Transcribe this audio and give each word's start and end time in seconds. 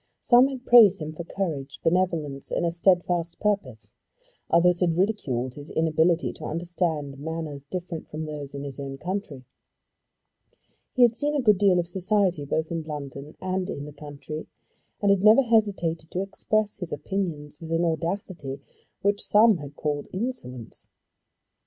Some 0.19 0.47
had 0.47 0.65
praised 0.65 0.99
him 0.99 1.13
for 1.13 1.23
courage, 1.25 1.79
benevolence, 1.83 2.51
and 2.51 2.65
a 2.65 2.71
steadfast 2.71 3.39
purpose. 3.39 3.93
Others 4.49 4.79
had 4.79 4.97
ridiculed 4.97 5.53
his 5.53 5.69
inability 5.69 6.33
to 6.33 6.45
understand 6.45 7.19
manners 7.19 7.65
different 7.65 8.07
from 8.09 8.25
those 8.25 8.55
of 8.55 8.63
his 8.63 8.79
own 8.79 8.97
country. 8.97 9.43
He 10.93 11.03
had 11.03 11.13
seen 11.15 11.35
a 11.35 11.39
good 11.39 11.59
deal 11.59 11.77
of 11.77 11.87
society 11.87 12.45
both 12.45 12.71
in 12.71 12.81
London 12.81 13.37
and 13.39 13.69
in 13.69 13.85
the 13.85 13.93
country, 13.93 14.47
and 15.03 15.11
had 15.11 15.23
never 15.23 15.43
hesitated 15.43 16.09
to 16.09 16.23
express 16.23 16.77
his 16.77 16.91
opinions 16.91 17.61
with 17.61 17.69
an 17.73 17.85
audacity 17.85 18.59
which 19.03 19.23
some 19.23 19.57
had 19.57 19.75
called 19.75 20.07
insolence. 20.11 20.87